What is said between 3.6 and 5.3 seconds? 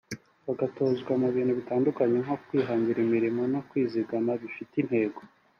kwizigama bifite intego